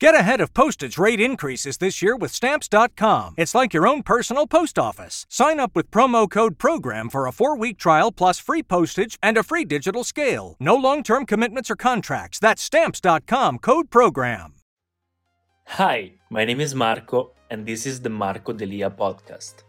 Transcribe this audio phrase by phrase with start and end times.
[0.00, 3.34] Get ahead of postage rate increases this year with Stamps.com.
[3.36, 5.26] It's like your own personal post office.
[5.28, 9.36] Sign up with promo code PROGRAM for a four week trial plus free postage and
[9.36, 10.56] a free digital scale.
[10.58, 12.38] No long term commitments or contracts.
[12.38, 14.54] That's Stamps.com code PROGRAM.
[15.66, 19.64] Hi, my name is Marco, and this is the Marco Delia podcast.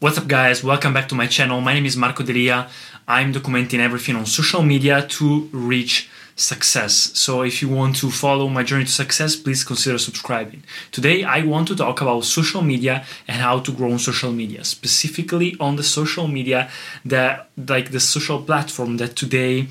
[0.00, 0.64] What's up, guys?
[0.64, 1.60] Welcome back to my channel.
[1.60, 2.70] My name is Marco Delia.
[3.06, 7.10] I'm documenting everything on social media to reach success.
[7.14, 10.62] So if you want to follow my journey to success, please consider subscribing.
[10.92, 14.64] Today I want to talk about social media and how to grow on social media,
[14.64, 16.70] specifically on the social media
[17.04, 19.66] that like the social platform that today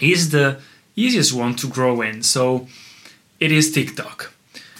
[0.00, 0.58] is the
[0.96, 2.22] easiest one to grow in.
[2.22, 2.66] So
[3.38, 4.32] it is TikTok.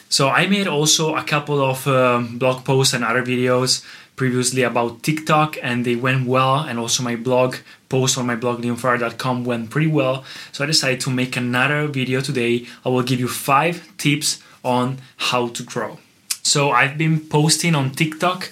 [0.09, 3.85] So I made also a couple of uh, blog posts and other videos
[4.21, 7.57] previously about TikTok and they went well and also my blog
[7.89, 10.25] post on my blog leonfire.com went pretty well.
[10.53, 12.67] So I decided to make another video today.
[12.85, 14.99] I will give you 5 tips on
[15.31, 15.97] how to grow.
[16.43, 18.51] So I've been posting on TikTok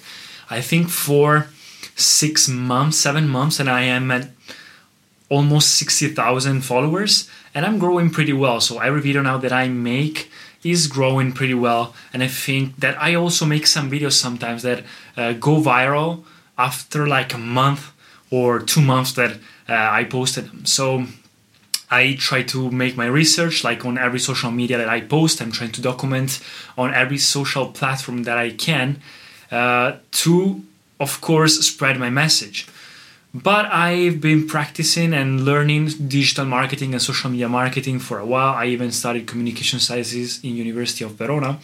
[0.49, 1.49] I think for
[1.95, 4.25] 6 months, 7 months and I am at
[5.29, 8.59] almost 60,000 followers and I'm growing pretty well.
[8.59, 10.31] So every video now that I make
[10.63, 14.83] is growing pretty well and i think that i also make some videos sometimes that
[15.17, 16.23] uh, go viral
[16.57, 17.91] after like a month
[18.31, 19.31] or two months that
[19.67, 20.65] uh, i posted them.
[20.65, 21.05] So
[21.89, 25.41] i try to make my research like on every social media that i post.
[25.41, 26.39] I'm trying to document
[26.77, 29.01] on every social platform that i can
[29.51, 30.63] uh, to
[30.99, 32.67] of course spread my message
[33.33, 38.55] but I've been practicing and learning digital marketing and social media marketing for a while.
[38.55, 41.59] I even studied communication sciences in University of Verona.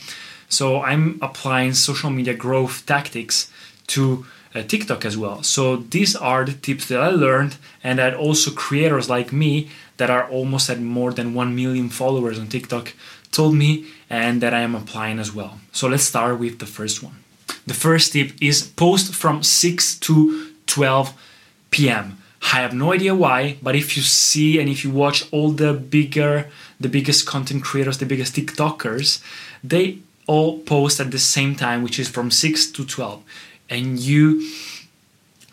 [0.48, 3.52] So I'm applying social media growth tactics
[3.88, 5.42] to uh, TikTok as well.
[5.44, 10.10] So these are the tips that I learned and that also creators like me that
[10.10, 12.94] are almost at more than 1 million followers on TikTok
[13.32, 15.60] told me and that I am applying as well.
[15.72, 17.16] So let's start with the first one.
[17.66, 21.14] The first tip is post from 6 to 12
[21.72, 22.18] p.m.
[22.54, 25.74] I have no idea why, but if you see and if you watch all the
[25.74, 26.50] bigger,
[26.80, 29.24] the biggest content creators, the biggest TikTokers,
[29.64, 33.24] they all post at the same time, which is from 6 to 12.
[33.70, 34.48] And you,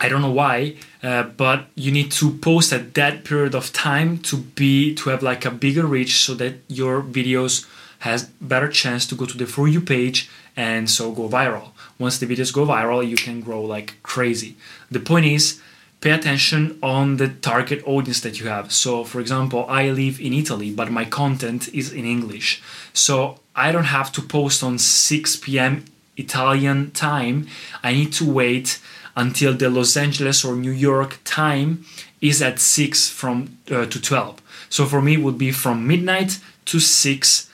[0.01, 4.19] I don't know why, uh, but you need to post at that period of time
[4.19, 7.67] to be to have like a bigger reach so that your videos
[8.01, 11.71] has better chance to go to the for you page and so go viral.
[11.99, 14.57] Once the videos go viral, you can grow like crazy.
[14.91, 15.63] The point is
[16.03, 18.73] pay attention on the target audience that you have.
[18.73, 22.61] So, for example, I live in Italy, but my content is in English.
[22.93, 25.85] So, I don't have to post on 6 p.m.
[26.17, 27.47] Italian time.
[27.83, 28.81] I need to wait
[29.17, 31.85] until the Los Angeles or New York time
[32.21, 34.41] is at 6 from uh, to 12.
[34.69, 37.51] So for me it would be from midnight to 6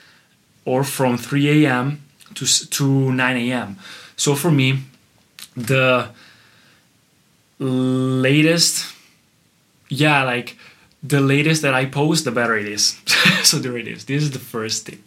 [0.65, 2.01] or from 3 a.m.
[2.35, 3.77] to to 9 a.m.
[4.15, 4.83] So for me
[5.55, 6.09] the
[7.59, 8.93] latest
[9.89, 10.55] yeah like
[11.03, 12.99] the latest that i post the better it is.
[13.43, 14.05] So there it is.
[14.05, 14.99] This is the first tip.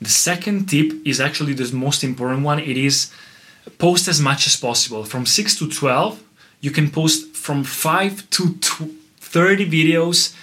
[0.00, 2.58] The second tip is actually the most important one.
[2.58, 3.12] It is
[3.78, 5.04] post as much as possible.
[5.04, 6.22] From 6 to 12
[6.60, 8.58] you can post from 5 to
[9.20, 10.34] 30 videos.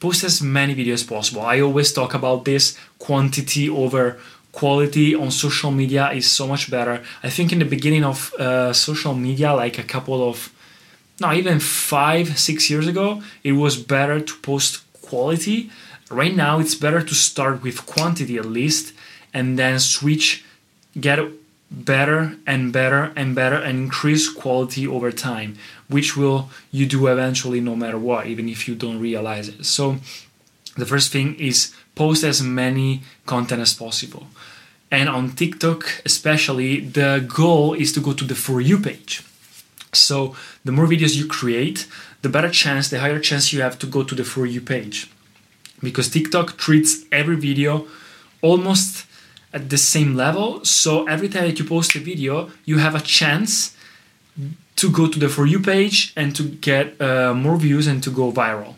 [0.00, 1.42] Post as many videos as possible.
[1.42, 2.78] I always talk about this.
[2.98, 4.18] Quantity over
[4.52, 7.02] quality on social media is so much better.
[7.22, 10.52] I think in the beginning of uh, social media like a couple of
[11.20, 15.70] now even five six years ago it was better to post quality.
[16.10, 18.94] Right now it's better to start with quantity at least
[19.32, 20.44] and then switch
[21.00, 21.18] get
[21.70, 25.56] better and better and better and increase quality over time
[25.88, 29.64] which will you do eventually no matter what even if you don't realize it.
[29.64, 29.96] So
[30.76, 34.26] the first thing is post as many content as possible.
[34.90, 39.22] And on tiktok especially the goal is to go to the for you page
[39.92, 40.34] so
[40.64, 41.86] the more videos you create,
[42.22, 45.10] the better chance, the higher chance you have to go to the For You page.
[45.82, 47.86] Because TikTok treats every video
[48.40, 49.06] almost
[49.52, 50.64] at the same level.
[50.64, 53.76] So every time that you post a video, you have a chance
[54.76, 58.10] to go to the For You page and to get uh, more views and to
[58.10, 58.74] go viral.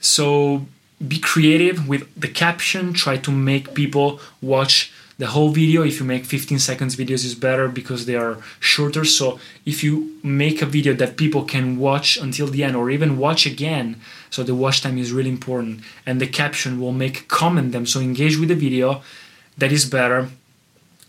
[0.00, 0.66] So
[1.06, 6.06] be creative with the caption, try to make people watch the whole video if you
[6.06, 9.04] make 15 seconds videos is better because they are shorter.
[9.04, 13.18] So if you make a video that people can watch until the end or even
[13.18, 14.00] watch again
[14.30, 15.80] so the watch time is really important.
[16.06, 17.84] And the caption will make comment them.
[17.84, 19.02] So engage with the video.
[19.56, 20.28] That is better.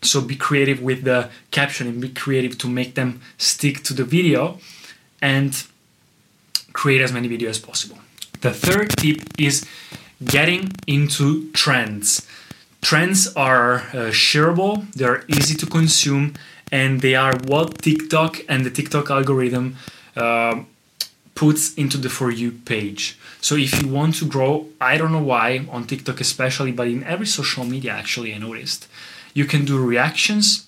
[0.01, 4.03] So be creative with the caption and be creative to make them stick to the
[4.03, 4.57] video
[5.21, 5.63] and
[6.73, 7.99] create as many videos as possible.
[8.41, 9.67] The third tip is
[10.23, 12.25] getting into trends
[12.81, 16.33] trends are uh, shareable they're easy to consume
[16.71, 19.75] and they are what tiktok and the tiktok algorithm
[20.15, 20.61] uh,
[21.35, 23.17] puts into the for you page.
[23.39, 27.03] So if you want to grow i don't know why on tiktok especially but in
[27.03, 28.87] every social media actually i noticed
[29.33, 30.67] you can do reactions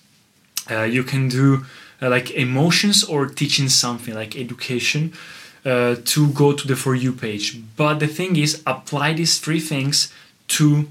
[0.70, 1.64] uh, you can do
[2.00, 5.12] uh, like emotions or teaching something like education
[5.64, 7.60] uh, to go to the for you page.
[7.76, 10.12] But the thing is apply these three things
[10.48, 10.88] to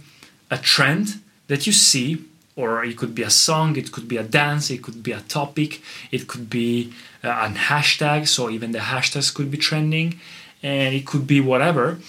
[0.51, 2.23] a trend that you see
[2.55, 5.21] or it could be a song it could be a dance it could be a
[5.21, 5.81] topic
[6.11, 6.93] it could be
[7.23, 10.19] uh, a hashtag so even the hashtags could be trending
[10.63, 11.99] and it could be whatever.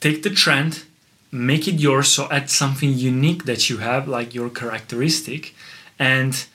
[0.00, 0.84] Take the trend
[1.30, 5.54] make it yours so add something unique that you have like your characteristic
[5.98, 6.46] and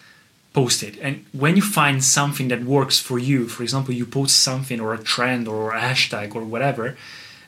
[0.51, 0.97] post it.
[0.99, 4.93] And when you find something that works for you for example you post something or
[4.93, 6.97] a trend or a hashtag or whatever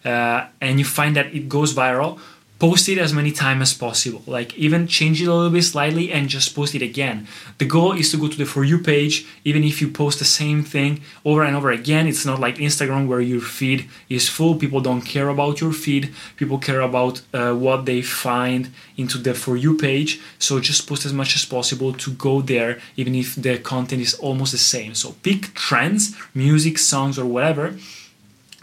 [0.05, 2.19] uh, and you find that it goes viral
[2.59, 4.23] post it as many times as possible.
[4.25, 7.27] Like even change it a little bit slightly and just post it again.
[7.57, 10.25] The goal is to go to the for you page even if you post the
[10.25, 12.07] same thing over and over again.
[12.07, 14.55] It's not like instagram where your feed is full.
[14.55, 16.13] People don't care about your feed.
[16.37, 20.21] People care about uh, what they find into the for you page.
[20.39, 24.13] So just post as much as possible to go there even if the content is
[24.15, 24.95] almost the same.
[24.95, 27.75] So pick trends music songs or whatever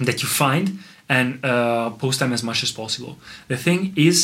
[0.00, 0.78] that you find
[1.16, 3.12] and uh, post them as much as possible.
[3.52, 4.18] The thing is,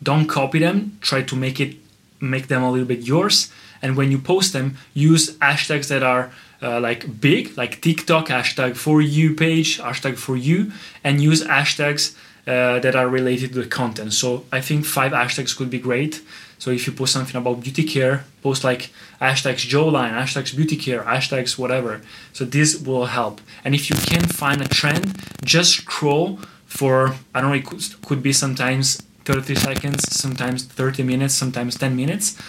[0.00, 0.98] don't copy them.
[1.00, 1.72] Try to make it
[2.20, 3.36] make them a little bit yours.
[3.82, 6.24] And when you post them, use hashtags that are
[6.62, 10.58] uh, like big, like TikTok hashtag for you page, hashtag for you,
[11.02, 12.14] and use hashtags
[12.46, 14.12] uh, that are related to the content.
[14.12, 16.22] So I think five hashtags could be great.
[16.64, 18.88] So if you post something about beauty care, post like
[19.20, 22.00] hashtags Jawline, hashtags beauty care, hashtags whatever.
[22.32, 23.42] So this will help.
[23.66, 25.04] And if you can find a trend,
[25.44, 27.56] just scroll for I don't know.
[27.56, 28.96] It could, could be sometimes
[29.26, 32.40] 30 seconds, sometimes 30 minutes, sometimes 10 minutes.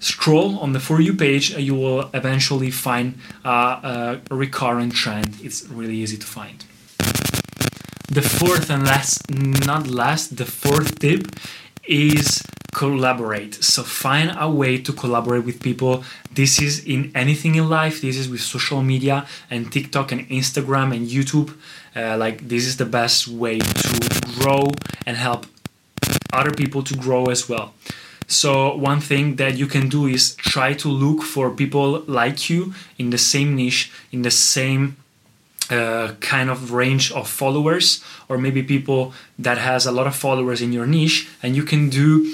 [0.00, 5.36] Scroll on the for you page, you will eventually find uh, a recurrent trend.
[5.44, 6.64] It's really easy to find.
[8.08, 11.28] The fourth and last, not last, the fourth tip
[11.84, 12.42] is
[12.80, 13.62] collaborate.
[13.62, 16.02] So find a way to collaborate with people.
[16.32, 18.00] This is in anything in life.
[18.00, 21.50] This is with social media and TikTok and Instagram and YouTube.
[21.94, 23.92] Uh, like this is the best way to
[24.38, 24.62] grow
[25.06, 25.44] and help
[26.32, 27.74] other people to grow as well.
[28.26, 32.72] So one thing that you can do is try to look for people like you
[32.96, 34.96] in the same niche, in the same
[35.68, 40.62] uh, kind of range of followers, or maybe people that has a lot of followers
[40.62, 42.24] in your niche, and you can do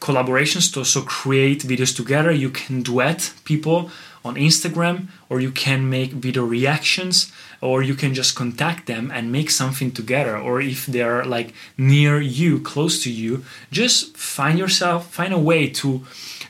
[0.00, 2.30] collaborations to also create videos together.
[2.30, 3.90] You can duet people
[4.24, 9.32] on Instagram, or you can make video reactions, or you can just contact them and
[9.32, 10.36] make something together.
[10.36, 15.68] Or if they're like near you, close to you, just find yourself, find a way
[15.70, 16.04] to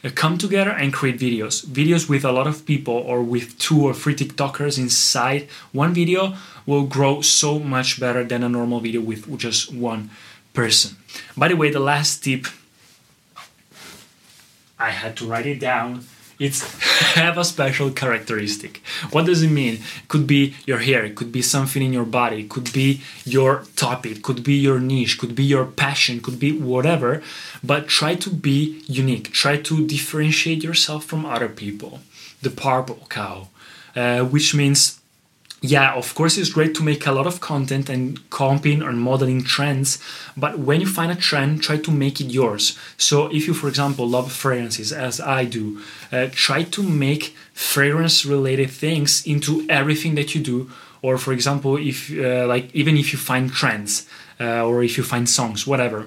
[0.04, 1.64] uh, come together and create videos.
[1.66, 6.34] Videos with a lot of people or with two or three TikTokers inside one video
[6.66, 10.10] will grow so much better than a normal video with just one
[10.52, 10.96] person.
[11.36, 12.46] By the way, the last tip
[14.78, 16.04] I had to write it down.
[16.38, 16.62] It's
[17.14, 18.80] have a special characteristic.
[19.10, 19.74] What does it mean?
[19.74, 23.02] It could be your hair, it could be something in your body, it could be
[23.24, 26.52] your topic, it could be your niche, it could be your passion, it could be
[26.52, 27.22] whatever.
[27.62, 29.32] But try to be unique.
[29.32, 32.00] Try to differentiate yourself from other people.
[32.40, 33.48] The purple cow,
[33.96, 34.97] uh, which means
[35.60, 39.42] yeah, of course, it's great to make a lot of content and comping or modeling
[39.42, 39.98] trends,
[40.36, 42.78] but when you find a trend, try to make it yours.
[42.96, 45.80] So, if you, for example, love fragrances, as I do,
[46.12, 50.70] uh, try to make fragrance related things into everything that you do.
[51.02, 54.06] Or, for example, if uh, like even if you find trends
[54.40, 56.06] uh, or if you find songs, whatever.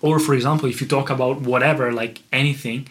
[0.00, 2.88] Or, for example, if you talk about whatever, like anything,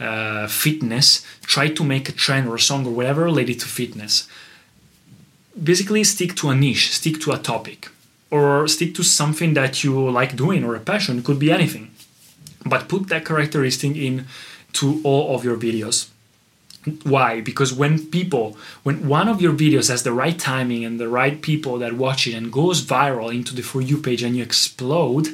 [0.00, 4.28] uh, fitness, try to make a trend or a song or whatever related to fitness
[5.62, 7.88] basically stick to a niche, stick to a topic,
[8.30, 11.18] or stick to something that you like doing or a passion.
[11.18, 11.90] It could be anything,
[12.64, 14.26] but put that characteristic in
[14.74, 16.08] to all of your videos.
[17.02, 17.42] Why?
[17.42, 21.42] Because when people, when one of your videos has the right timing and the right
[21.42, 25.28] people that watch it and goes viral into the For You page and you explode,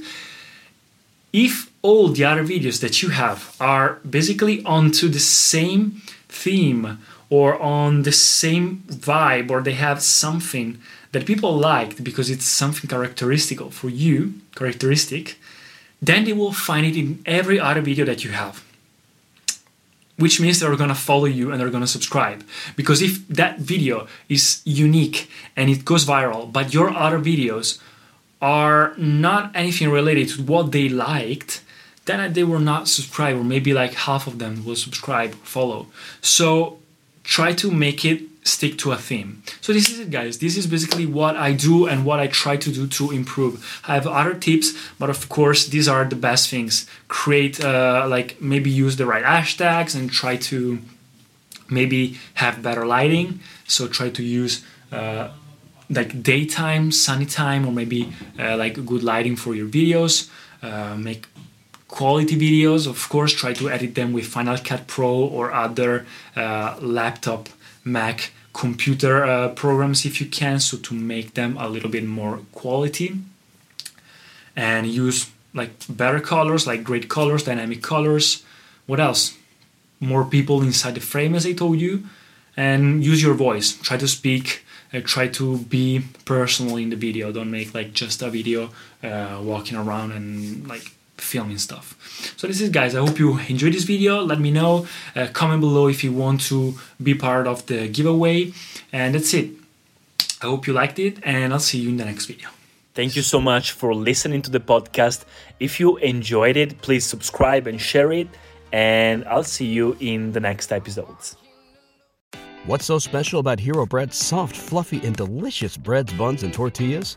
[1.33, 7.61] if all the other videos that you have are basically onto the same theme or
[7.61, 10.79] on the same vibe or they have something
[11.13, 15.39] that people liked because it's something characteristic for you characteristic
[16.01, 18.65] then they will find it in every other video that you have.
[20.19, 22.43] Which means they're to follow you and they're to subscribe.
[22.75, 27.81] Because if that video is unique and it goes viral but your other videos
[28.41, 31.63] are not anything related to what they liked
[32.05, 35.89] then they will not subscribe or maybe like half of them will subscribe follow.
[36.21, 36.79] So
[37.27, 39.43] try to make it stick to a theme.
[39.61, 40.39] So this is it guys.
[40.39, 43.83] This is basically what I do and what I try to do to improve.
[43.87, 46.87] I have other tips, but of course these are the best things.
[47.09, 50.79] Create uh, like maybe use the right hashtags and try to
[51.69, 53.41] maybe have better lighting.
[53.67, 55.31] So try to use uh,
[55.91, 60.31] like daytime, sunny time, or maybe uh, like good lighting for your videos.
[60.63, 61.27] Uh, make
[61.99, 65.93] quality videos of course try to edit them with final cut pro or other
[66.37, 67.49] uh, laptop
[67.85, 68.17] mac
[68.57, 73.09] computer uh, programs if you can so to make them a little bit more quality.
[74.57, 78.43] And use like better colors like great colors dynamic colors.
[78.87, 79.37] What else?
[80.01, 82.05] More people inside the frame as i told you.
[82.57, 83.77] And use your voice.
[83.89, 87.33] Try to speak uh, try to be personal in the video.
[87.33, 88.71] Don't make like just a video
[89.03, 91.97] uh, walking around and like filming stuff.
[92.37, 94.23] So this is guys, I hope you enjoyed this video.
[94.23, 98.53] Let me know, uh, comment below if you want to be part of the giveaway.
[98.93, 99.51] And that's it.
[100.43, 102.49] I hope you liked it and I'll see you in the next video.
[102.95, 105.25] Thank you so much for listening to the podcast.
[105.61, 108.29] If you enjoyed it, please subscribe and share it.
[108.73, 111.37] And I'll see you in the next episodes.
[112.67, 117.17] What's so special about Hero Bread's soft, fluffy, and delicious breads, buns, and tortillas?